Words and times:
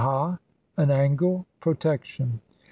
An 0.77 0.89
angle. 0.89 1.45
Protection. 1.59 2.41